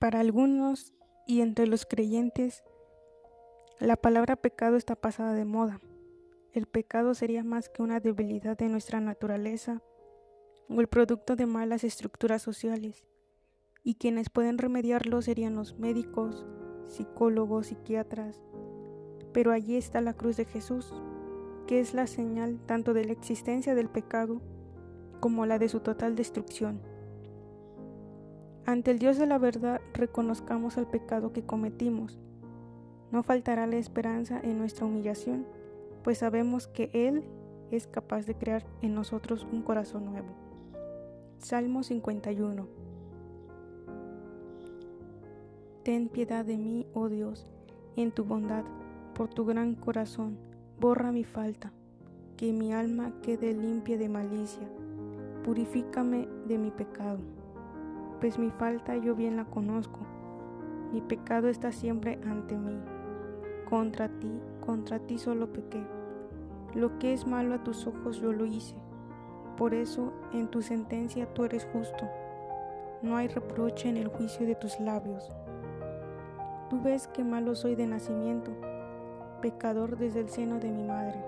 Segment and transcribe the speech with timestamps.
[0.00, 0.94] Para algunos
[1.26, 2.64] y entre los creyentes,
[3.80, 5.78] la palabra pecado está pasada de moda.
[6.54, 9.82] El pecado sería más que una debilidad de nuestra naturaleza
[10.70, 13.04] o el producto de malas estructuras sociales,
[13.82, 16.46] y quienes pueden remediarlo serían los médicos,
[16.86, 18.42] psicólogos, psiquiatras.
[19.34, 20.94] Pero allí está la cruz de Jesús,
[21.66, 24.40] que es la señal tanto de la existencia del pecado
[25.20, 26.80] como la de su total destrucción.
[28.70, 32.20] Ante el Dios de la verdad reconozcamos el pecado que cometimos.
[33.10, 35.44] No faltará la esperanza en nuestra humillación,
[36.04, 37.24] pues sabemos que Él
[37.72, 40.28] es capaz de crear en nosotros un corazón nuevo.
[41.38, 42.68] Salmo 51
[45.82, 47.48] Ten piedad de mí, oh Dios,
[47.96, 48.62] en tu bondad,
[49.16, 50.38] por tu gran corazón,
[50.78, 51.72] borra mi falta,
[52.36, 54.68] que mi alma quede limpia de malicia,
[55.42, 57.18] purifícame de mi pecado,
[58.20, 59.98] pues mi falta yo bien la conozco,
[60.92, 62.78] mi pecado está siempre ante mí.
[63.68, 65.80] Contra ti, contra ti solo pequé.
[66.74, 68.76] Lo que es malo a tus ojos yo lo hice.
[69.56, 72.08] Por eso en tu sentencia tú eres justo.
[73.02, 75.32] No hay reproche en el juicio de tus labios.
[76.68, 78.50] Tú ves que malo soy de nacimiento,
[79.40, 81.24] pecador desde el seno de mi madre.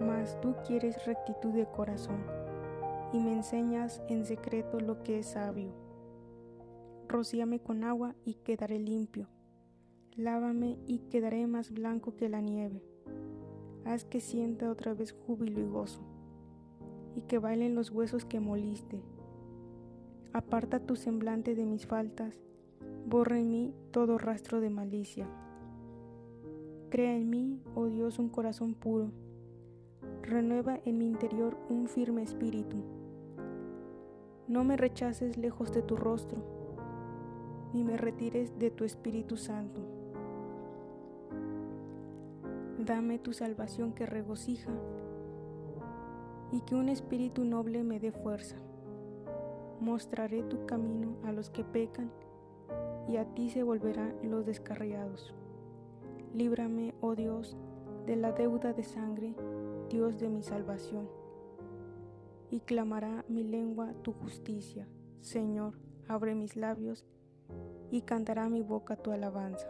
[0.00, 2.43] Mas tú quieres rectitud de corazón
[3.14, 5.72] y me enseñas en secreto lo que es sabio.
[7.06, 9.28] Rocíame con agua y quedaré limpio.
[10.16, 12.82] Lávame y quedaré más blanco que la nieve.
[13.84, 16.00] Haz que sienta otra vez júbilo y gozo,
[17.14, 19.00] y que bailen los huesos que moliste.
[20.32, 22.42] Aparta tu semblante de mis faltas
[23.06, 25.28] borra en mí todo rastro de malicia.
[26.90, 29.12] Crea en mí, oh Dios, un corazón puro.
[30.22, 33.03] Renueva en mi interior un firme espíritu.
[34.46, 36.42] No me rechaces lejos de tu rostro,
[37.72, 39.80] ni me retires de tu Espíritu Santo.
[42.78, 44.70] Dame tu salvación que regocija,
[46.52, 48.56] y que un espíritu noble me dé fuerza.
[49.80, 52.12] Mostraré tu camino a los que pecan
[53.08, 55.34] y a ti se volverán los descarriados.
[56.32, 57.56] Líbrame, oh Dios,
[58.06, 59.34] de la deuda de sangre,
[59.90, 61.08] Dios de mi salvación.
[62.50, 64.86] Y clamará mi lengua tu justicia.
[65.20, 65.74] Señor,
[66.08, 67.04] abre mis labios,
[67.90, 69.68] y cantará mi boca tu alabanza.